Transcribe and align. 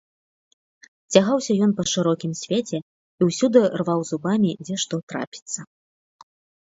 Цягаўся 1.15 1.57
ён 1.65 1.71
па 1.81 1.85
шырокім 1.91 2.33
свеце 2.41 2.77
і 2.79 3.21
ўсюды 3.29 3.59
рваў 3.83 3.99
зубамі, 4.13 4.51
дзе 4.67 4.75
што 4.85 4.95
трапіцца. 5.15 5.59